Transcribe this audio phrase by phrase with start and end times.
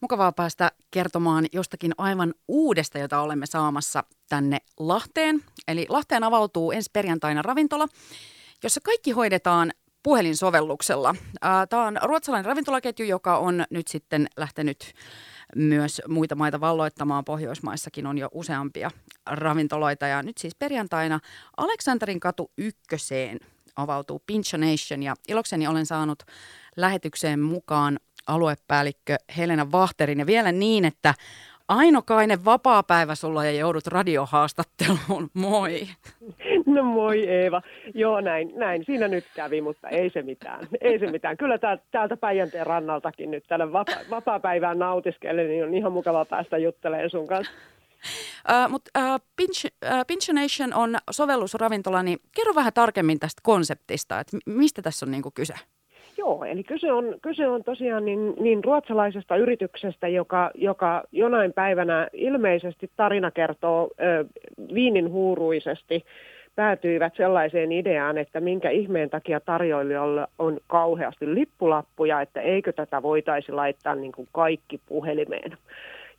[0.00, 5.42] Mukavaa päästä kertomaan jostakin aivan uudesta, jota olemme saamassa tänne Lahteen.
[5.68, 7.88] Eli Lahteen avautuu ensi perjantaina ravintola,
[8.62, 9.72] jossa kaikki hoidetaan
[10.02, 11.14] puhelinsovelluksella.
[11.68, 14.92] Tämä on ruotsalainen ravintolaketju, joka on nyt sitten lähtenyt
[15.56, 17.24] myös muita maita valloittamaan.
[17.24, 18.90] Pohjoismaissakin on jo useampia
[19.26, 21.20] ravintoloita ja nyt siis perjantaina
[21.56, 23.38] Aleksanterin katu ykköseen
[23.76, 26.22] avautuu Pincha Nation ja ilokseni olen saanut
[26.76, 31.14] lähetykseen mukaan aluepäällikkö Helena Vahterin ja vielä niin, että
[31.68, 35.30] ainokainen vapaa-päivä sulla ja joudut radiohaastatteluun.
[35.34, 35.80] Moi.
[36.66, 37.62] No moi Eeva.
[37.94, 40.68] Joo, näin, näin siinä nyt kävi, mutta ei se mitään.
[40.80, 41.36] Ei se mitään.
[41.36, 41.58] Kyllä
[41.90, 47.26] täältä Päijänteen rannaltakin nyt tällä vapa- vapaa-päivään nautiskellen, niin on ihan mukava päästä juttelemaan sun
[47.26, 47.52] kanssa.
[48.50, 54.20] Uh, Mutta uh, Pinch, uh, Pinch Nation on sovellusravintola, niin kerro vähän tarkemmin tästä konseptista,
[54.20, 55.54] että mistä tässä on niinku kyse?
[56.18, 62.08] Joo, eli kyse on, kyse on tosiaan niin, niin ruotsalaisesta yrityksestä, joka, joka jonain päivänä
[62.12, 64.24] ilmeisesti tarina kertoo ö,
[64.74, 66.04] viinin huuruisesti
[66.54, 73.52] päätyivät sellaiseen ideaan, että minkä ihmeen takia tarjoilijoilla on kauheasti lippulappuja, että eikö tätä voitaisi
[73.52, 75.58] laittaa niin kuin kaikki puhelimeen.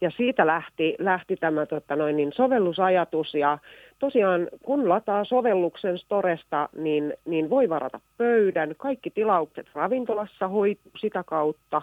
[0.01, 3.57] Ja siitä lähti, lähti tämä tota noin, niin sovellusajatus ja
[3.99, 8.75] tosiaan kun lataa sovelluksen Storesta, niin, niin voi varata pöydän.
[8.77, 11.81] Kaikki tilaukset ravintolassa hoituu sitä kautta.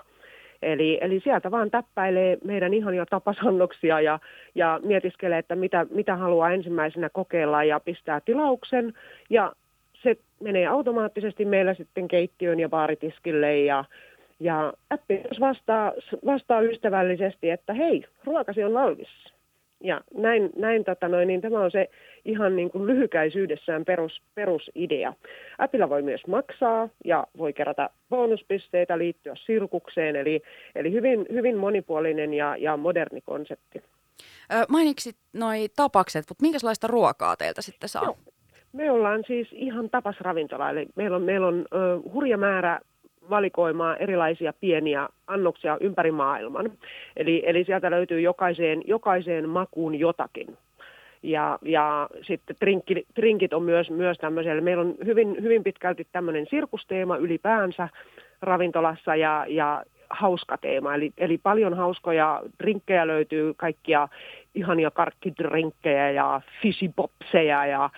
[0.62, 4.19] Eli, eli sieltä vaan täppäilee meidän ihania tapasannoksia ja,
[4.55, 8.95] ja mietiskelee, että mitä, mitä haluaa ensimmäisenä kokeilla ja pistää tilauksen.
[9.31, 9.53] Ja
[10.03, 13.84] se menee automaattisesti meillä sitten keittiön ja baaritiskille ja,
[14.41, 15.93] ja appi myös vastaa,
[16.27, 19.09] vastaa ystävällisesti, että hei, ruokasi on valmis.
[19.85, 21.91] Ja näin, näin tota noin, niin tämä on se
[22.25, 25.12] ihan niin kuin lyhykäisyydessään perus, perusidea.
[25.59, 30.43] Appilla voi myös maksaa ja voi kerätä bonuspisteitä, liittyä sirkukseen, eli,
[30.75, 33.83] eli hyvin, hyvin monipuolinen ja, ja moderni konsepti.
[34.69, 38.05] mainitsit noi tapakset, mutta minkälaista ruokaa teiltä sitten saa?
[38.05, 38.17] Joo.
[38.73, 41.65] Me ollaan siis ihan tapasravintola, eli meillä on, meillä on
[42.05, 42.81] uh, hurja määrä
[43.31, 46.73] valikoimaa erilaisia pieniä annoksia ympäri maailman.
[47.17, 50.57] Eli, eli sieltä löytyy jokaiseen, jokaiseen makuun jotakin.
[51.23, 54.61] Ja, ja sitten trinkki, trinkit on myös, myös tämmöisellä.
[54.61, 57.89] Meillä on hyvin, hyvin pitkälti tämmöinen sirkusteema ylipäänsä
[58.43, 59.83] ravintolassa ja, ja
[60.14, 60.94] hauska teema.
[60.94, 64.08] Eli, eli paljon hauskoja drinkkejä löytyy, kaikkia
[64.54, 67.91] ihania karkkidrinkkejä ja fisibopseja ja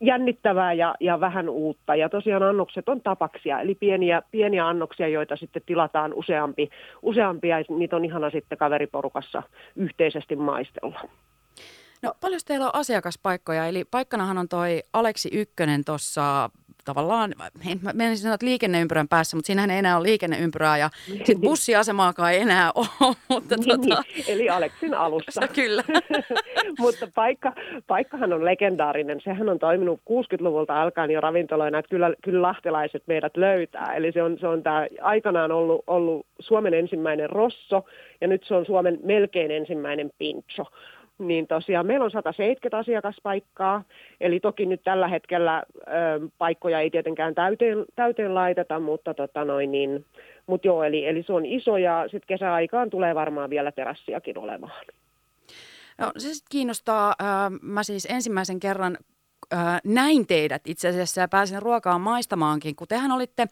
[0.00, 1.94] jännittävää ja, ja vähän uutta.
[1.96, 6.70] Ja tosiaan annokset on tapaksia, eli pieniä, pieniä annoksia, joita sitten tilataan useampi,
[7.02, 9.42] useampia, ja niitä on ihana sitten kaveriporukassa
[9.76, 11.00] yhteisesti maistella.
[12.02, 16.50] No paljon teillä on asiakaspaikkoja, eli paikkanahan on toi Aleksi Ykkönen tuossa
[16.84, 17.34] tavallaan,
[17.70, 21.40] en mä menisin sanoa, että liikenneympyrän päässä, mutta siinähän ei enää ole liikenneympyrää ja sitten
[21.40, 22.86] bussiasemaakaan ei enää ole.
[23.28, 24.02] Mutta niin, tota...
[24.14, 25.48] niin, eli Aleksin alussa.
[25.54, 25.82] Kyllä.
[26.78, 27.52] mutta paikka,
[27.86, 29.20] paikkahan on legendaarinen.
[29.24, 33.94] Sehän on toiminut 60-luvulta alkaen jo ravintoloina, että kyllä, kyllä lahtelaiset meidät löytää.
[33.94, 37.84] Eli se on, se on tämä aikanaan ollut, ollut Suomen ensimmäinen rosso
[38.20, 40.64] ja nyt se on Suomen melkein ensimmäinen pincho
[41.18, 43.82] niin tosiaan meillä on 170 asiakaspaikkaa,
[44.20, 45.90] eli toki nyt tällä hetkellä ö,
[46.38, 50.04] paikkoja ei tietenkään täyteen, täyteen laiteta, mutta tota noin, niin,
[50.46, 54.86] mut joo, eli, eli se on iso ja sitten kesäaikaan tulee varmaan vielä terassiakin olemaan.
[55.98, 57.14] No, se sitten kiinnostaa.
[57.62, 58.98] Mä siis ensimmäisen kerran
[59.84, 63.46] näin teidät itse asiassa ja pääsin ruokaa maistamaankin, kun tehän olitte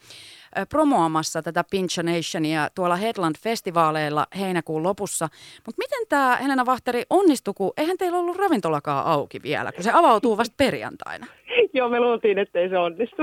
[0.68, 5.28] promoamassa tätä Pincha Nationia tuolla Headland-festivaaleilla heinäkuun lopussa.
[5.66, 9.90] Mutta miten tämä Helena Vahteri onnistui, kun eihän teillä ollut ravintolakaan auki vielä, kun se
[9.92, 11.26] avautuu vasta perjantaina?
[11.74, 13.22] Joo, me luultiin, ettei se onnistu.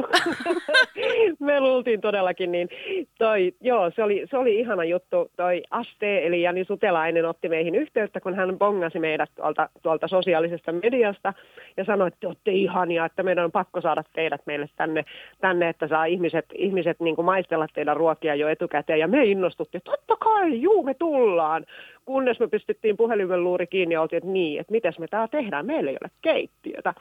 [1.39, 2.69] me luultiin todellakin niin.
[3.17, 5.31] Toi, joo, se oli, se oli ihana juttu.
[5.35, 10.71] Toi Aste, eli Jani Sutelainen, otti meihin yhteyttä, kun hän bongasi meidät tuolta, tuolta sosiaalisesta
[10.71, 11.33] mediasta
[11.77, 15.05] ja sanoi, että te olette ihania, että meidän on pakko saada teidät meille tänne,
[15.41, 18.99] tänne että saa ihmiset, ihmiset niin kuin maistella teidän ruokia jo etukäteen.
[18.99, 21.65] Ja me innostuttiin, että totta kai, juu, me tullaan.
[22.05, 25.65] Kunnes me pistettiin puhelimen luuri kiinni ja oltiin, että niin, että miten me tämä tehdään,
[25.65, 26.93] meillä ei ole keittiötä.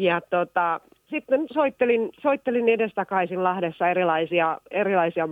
[0.00, 5.28] Ja tota, sitten soittelin, soittelin edestakaisin Lahdessa erilaisia, erilaisia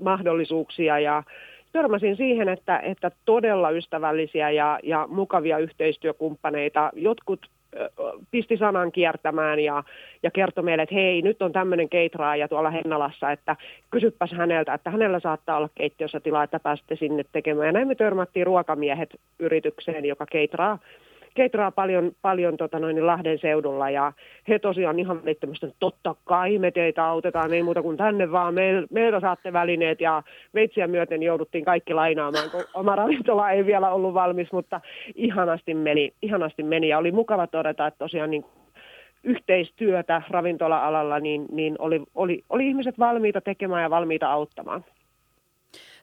[0.00, 1.22] mahdollisuuksia ja
[1.72, 6.90] törmäsin siihen, että, että todella ystävällisiä ja, ja mukavia yhteistyökumppaneita.
[6.94, 7.46] Jotkut
[8.30, 9.84] pisti sanan kiertämään ja,
[10.22, 13.56] ja kertoi meille, että hei, nyt on tämmöinen keitraaja tuolla Hennalassa, että
[13.90, 17.66] kysyppäs häneltä, että hänellä saattaa olla keittiössä tilaa, että pääsitte sinne tekemään.
[17.66, 20.78] Ja näin me törmättiin ruokamiehet yritykseen, joka keitraa
[21.34, 24.12] keitraa paljon, paljon tota noin, Lahden seudulla ja
[24.48, 28.54] he tosiaan ihan välittömästi, että totta kai me teitä autetaan, ei muuta kuin tänne vaan,
[28.54, 30.22] me, meiltä saatte välineet ja
[30.54, 34.80] veitsiä myöten jouduttiin kaikki lainaamaan, kun oma ravintola ei vielä ollut valmis, mutta
[35.14, 38.44] ihanasti meni, ihanasti meni ja oli mukava todeta, että tosiaan niin
[39.24, 44.84] yhteistyötä ravintola-alalla, niin, niin oli, oli, oli ihmiset valmiita tekemään ja valmiita auttamaan.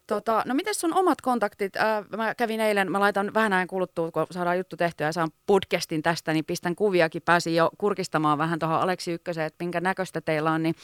[0.10, 1.76] Tota, no miten sun omat kontaktit?
[1.76, 5.30] Äh, mä kävin eilen, mä laitan vähän ajan kuluttua, kun saadaan juttu tehtyä ja saan
[5.48, 7.22] podcastin tästä, niin pistän kuviakin.
[7.26, 10.64] Pääsin jo kurkistamaan vähän tuohon Aleksi Ykköseen, että minkä näköistä teillä on.
[10.64, 10.76] Niin,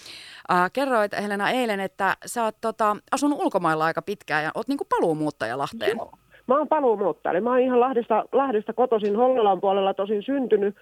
[0.51, 4.85] äh, kerroit Helena eilen, että sä oot tota, asunut ulkomailla aika pitkään ja oot niinku
[4.89, 5.97] paluumuuttaja Lahteen.
[5.97, 6.11] Joo.
[6.47, 10.75] Mä oon paluumuuttaja, mä oon ihan Lahdesta, Lahdesta kotoisin Hollolan puolella tosin syntynyt,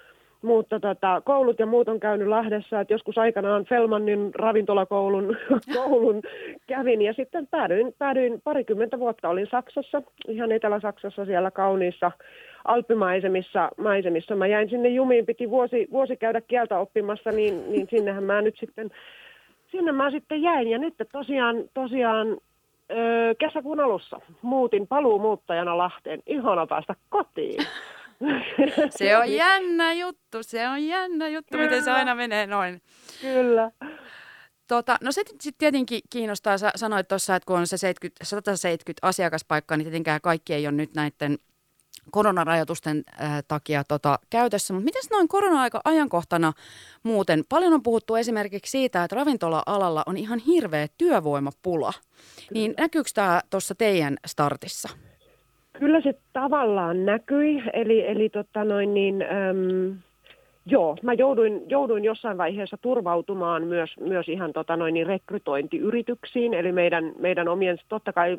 [0.44, 5.38] mutta tota, koulut ja muut on käynyt Lahdessa, että joskus aikanaan Felmannin ravintolakoulun
[5.76, 6.22] koulun
[6.68, 12.12] kävin ja sitten päädyin, päädyin parikymmentä vuotta, olin Saksassa, ihan Etelä-Saksassa siellä kauniissa
[12.66, 13.70] alppimaisemissa.
[13.78, 14.36] Maisemissa.
[14.36, 18.58] Mä jäin sinne jumiin, piti vuosi, vuosi käydä kieltä oppimassa, niin, niin sinnehän mä nyt
[18.60, 18.92] sitten,
[19.72, 22.38] sinne mä sitten jäin ja nyt tosiaan, tosiaan
[22.92, 26.20] öö, kesäkuun alussa muutin paluumuuttajana Lahteen.
[26.28, 27.66] Ihana päästä kotiin.
[28.98, 31.64] Se on jännä juttu, se on jännä juttu, Kyllä.
[31.64, 32.82] miten se aina menee noin.
[33.22, 33.72] Kyllä.
[34.68, 39.08] Tota, no se sitten tietenkin kiinnostaa, sä sanoit tuossa, että kun on se 70, 170
[39.08, 41.38] asiakaspaikkaa, niin tietenkään kaikki ei ole nyt näiden
[42.12, 44.74] koronarajoitusten äh, takia tota, käytössä.
[44.74, 46.54] Mutta miten noin korona-aika ajankohtana
[47.04, 47.44] muuten?
[47.50, 51.94] Paljon on puhuttu esimerkiksi siitä, että ravintola-alalla on ihan hirveä työvoimapula.
[51.94, 52.50] Kyllä.
[52.54, 54.90] Niin näkyykö tämä tuossa teidän startissa?
[55.80, 59.96] Kyllä se tavallaan näkyi, eli, eli tota noin niin, äm,
[60.66, 66.72] joo, mä jouduin, jouduin jossain vaiheessa turvautumaan myös, myös ihan tota noin niin rekrytointiyrityksiin, eli
[66.72, 68.38] meidän, meidän omien, totta kai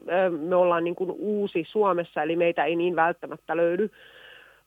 [0.48, 3.90] me ollaan niin kuin uusi Suomessa, eli meitä ei niin välttämättä löydy,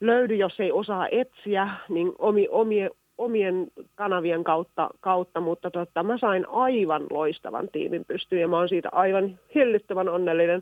[0.01, 6.17] löydy jos ei osaa etsiä, niin omi, omie, omien kanavien kautta, kautta mutta tota, mä
[6.17, 10.61] sain aivan loistavan tiimin pystyyn ja mä oon siitä aivan hillittömän onnellinen.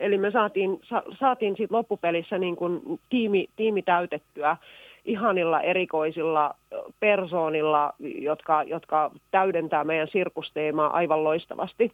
[0.00, 4.56] Eli me saatiin, sa, saatiin siitä loppupelissä niin kuin tiimi, tiimi täytettyä
[5.04, 6.54] ihanilla erikoisilla
[7.00, 11.92] persoonilla, jotka, jotka täydentää meidän sirkusteemaa aivan loistavasti.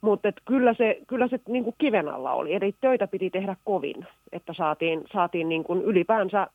[0.00, 4.06] Mutta kyllä se, kyllä se niin kuin kiven alla oli, eli töitä piti tehdä kovin,
[4.32, 6.46] että saatiin, saatiin niin kuin ylipäänsä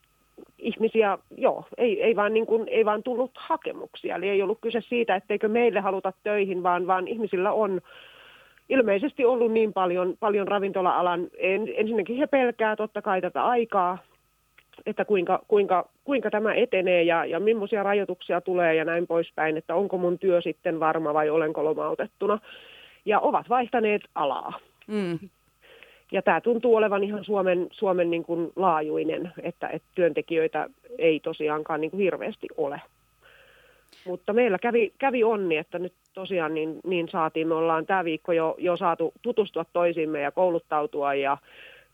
[0.58, 4.16] ihmisiä, joo, ei, ei, vaan niin kuin, ei vaan tullut hakemuksia.
[4.16, 7.82] Eli ei ollut kyse siitä, etteikö meille haluta töihin, vaan, vaan ihmisillä on
[8.70, 13.98] ilmeisesti ollut niin paljon, paljon ravintola-alan, en, ensinnäkin he pelkää totta kai tätä aikaa,
[14.86, 19.76] että kuinka, kuinka, kuinka tämä etenee ja, ja millaisia rajoituksia tulee ja näin poispäin, että
[19.76, 22.40] onko mun työ sitten varma vai olenko lomautettuna.
[23.06, 24.60] Ja ovat vaihtaneet alaa.
[24.88, 25.20] Mm.
[26.12, 31.82] Ja tämä tuntuu olevan ihan Suomen, Suomen niin kuin laajuinen, että, että työntekijöitä ei tosiaankaan
[31.82, 32.82] niin kuin hirveästi ole.
[34.06, 38.32] Mutta meillä kävi, kävi onni, että nyt tosiaan niin, niin saatiin, me ollaan tämä viikko
[38.32, 41.38] jo, jo saatu tutustua toisiimme ja kouluttautua ja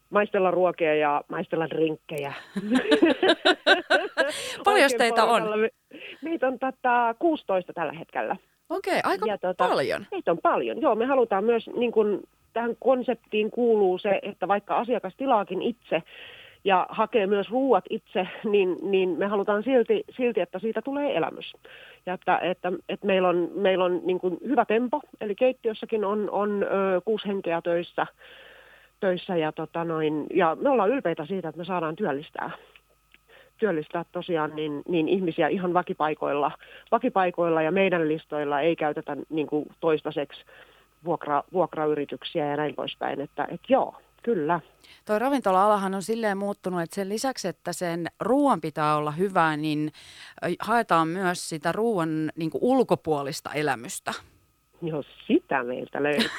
[0.09, 2.33] maistella ruokia ja maistella drinkkejä.
[4.65, 5.43] Paljon teitä on?
[6.21, 8.35] Meitä on tätä 16 tällä hetkellä.
[8.69, 10.05] Okei, okay, aika ja, tota, paljon.
[10.11, 10.81] Meitä on paljon.
[10.81, 16.03] Joo, me halutaan myös, niin kun, tähän konseptiin kuuluu se, että vaikka asiakas tilaakin itse,
[16.65, 21.53] ja hakee myös ruuat itse, niin, niin me halutaan silti, silti, että siitä tulee elämys.
[22.05, 26.29] Ja että, että, että meillä on, meillä on niin kuin hyvä tempo, eli keittiössäkin on,
[26.29, 28.07] on ö, kuusi henkeä töissä,
[28.99, 32.51] töissä ja, tota noin, ja me ollaan ylpeitä siitä, että me saadaan työllistää
[33.57, 36.51] työllistää tosiaan niin, niin ihmisiä ihan vakipaikoilla,
[36.91, 40.45] vakipaikoilla ja meidän listoilla ei käytetä niin kuin toistaiseksi
[41.05, 43.21] vuokra, vuokrayrityksiä ja näin poispäin.
[43.21, 44.59] Että, että joo, Kyllä.
[45.07, 49.91] Tuo ravintola-alahan on silleen muuttunut, että sen lisäksi, että sen ruoan pitää olla hyvää, niin
[50.59, 54.11] haetaan myös sitä ruoan niin ulkopuolista elämystä.
[54.81, 56.29] Joo, sitä meiltä löytyy.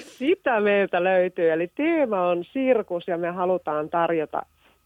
[0.18, 1.50] sitä meiltä löytyy.
[1.50, 4.42] Eli teema on sirkus ja me halutaan tarjota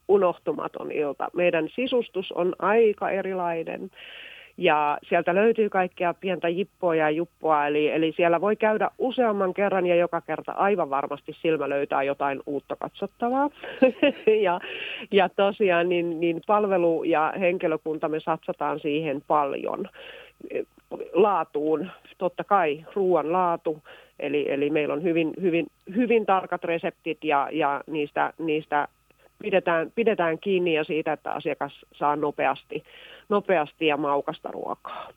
[0.09, 1.29] unohtumaton ilta.
[1.33, 3.91] Meidän sisustus on aika erilainen.
[4.61, 9.87] Ja sieltä löytyy kaikkea pientä jippoa ja juppoa, eli, eli siellä voi käydä useamman kerran
[9.87, 13.51] ja joka kerta aivan varmasti silmä löytää jotain uutta katsottavaa.
[14.47, 14.61] ja,
[15.11, 19.89] ja tosiaan niin, niin palvelu ja henkilökunta me satsataan siihen paljon
[21.13, 23.83] laatuun, totta kai ruoan laatu,
[24.19, 28.89] eli, eli meillä on hyvin, hyvin, hyvin tarkat reseptit ja, ja niistä, niistä
[29.43, 32.85] pidetään, pidetään kiinni ja siitä, että asiakas saa nopeasti,
[33.29, 35.09] nopeasti ja maukasta ruokaa.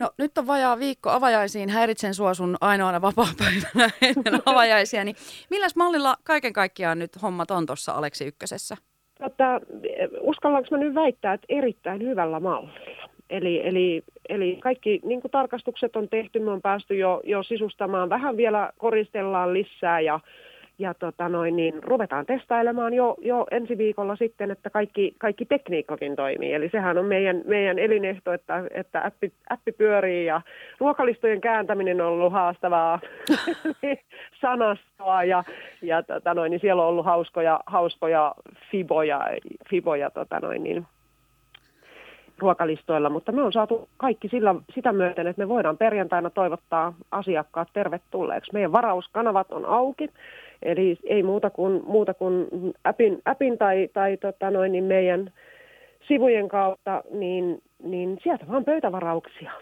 [0.00, 5.16] No nyt on vajaa viikko avajaisiin, häiritsen sua sun ainoana vapaa-päivänä ennen avajaisia, niin
[5.50, 8.76] milläs mallilla kaiken kaikkiaan nyt hommat on tuossa Aleksi Ykkösessä?
[9.18, 9.60] Tota,
[10.20, 12.78] uskallanko mä nyt väittää, että erittäin hyvällä mallilla.
[13.30, 18.36] Eli, eli, eli kaikki niin tarkastukset on tehty, me on päästy jo, jo sisustamaan, vähän
[18.36, 20.20] vielä koristellaan lisää ja,
[20.78, 26.16] ja tota noin, niin ruvetaan testailemaan jo, jo ensi viikolla sitten, että kaikki, kaikki tekniikkakin
[26.16, 26.54] toimii.
[26.54, 30.40] Eli sehän on meidän, meidän elinehto, että, että appi, appi pyörii ja
[30.80, 33.00] ruokalistojen kääntäminen on ollut haastavaa
[34.42, 35.44] sanastoa ja,
[35.82, 38.34] ja tota noin, niin siellä on ollut hauskoja, hauskoja
[38.70, 39.20] fiboja,
[39.70, 40.86] fiboja tota noin, niin,
[42.38, 47.68] ruokalistoilla, mutta me on saatu kaikki sillä, sitä myöten, että me voidaan perjantaina toivottaa asiakkaat
[47.72, 48.52] tervetulleeksi.
[48.52, 50.10] Meidän varauskanavat on auki,
[50.62, 52.46] eli ei muuta kuin, muuta kuin
[52.84, 55.32] appin, appin tai, tai tota noin, niin meidän
[56.08, 59.52] sivujen kautta, niin, niin sieltä vaan pöytävarauksia.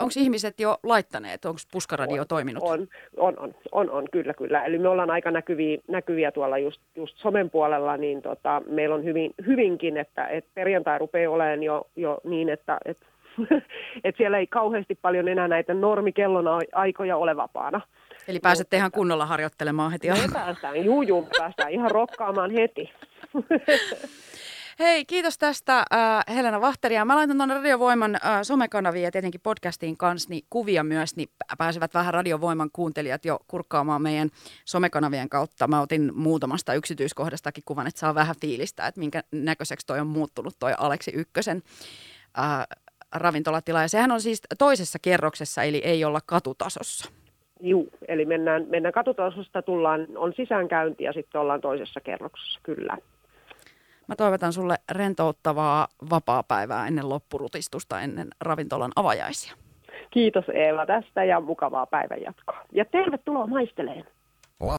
[0.00, 1.44] Onko ihmiset jo laittaneet?
[1.44, 2.62] Onko puskaradio on, toiminut?
[2.62, 4.64] On, on, on, on, on, kyllä, kyllä.
[4.64, 9.04] Eli me ollaan aika näkyviä, näkyviä tuolla just, just somen puolella, niin tota, meillä on
[9.04, 12.98] hyvin, hyvinkin, että et perjantai rupeaa olemaan jo, jo niin, että et,
[14.04, 17.80] et siellä ei kauheasti paljon enää näitä normikellon aikoja ole vapaana.
[18.28, 20.10] Eli pääsette ihan kunnolla harjoittelemaan heti.
[20.10, 22.90] Me päästään, juu, juu, päästään ihan rokkaamaan heti.
[24.80, 27.04] Hei, kiitos tästä äh, Helena Vahteria.
[27.04, 31.94] Mä laitan tuonne Radiovoiman äh, somekanaviin ja tietenkin podcastiin kanssa niin kuvia myös, niin pääsevät
[31.94, 34.30] vähän Radiovoiman kuuntelijat jo kurkkaamaan meidän
[34.64, 35.68] somekanavien kautta.
[35.68, 40.54] Mä otin muutamasta yksityiskohdastakin kuvan, että saa vähän fiilistä, että minkä näköiseksi toi on muuttunut
[40.58, 41.62] toi Aleksi Ykkösen
[42.38, 42.66] äh,
[43.12, 43.82] ravintolatila.
[43.82, 47.19] Ja sehän on siis toisessa kerroksessa, eli ei olla katutasossa.
[47.60, 52.96] Juu, eli mennään, mennään katutasosta, tullaan, on sisäänkäynti ja sitten ollaan toisessa kerroksessa, kyllä.
[54.06, 59.54] Mä toivotan sulle rentouttavaa vapaa-päivää ennen loppurutistusta, ennen ravintolan avajaisia.
[60.10, 62.58] Kiitos Eeva tästä ja mukavaa päivänjatkoa.
[62.72, 64.04] Ja tervetuloa maisteleen.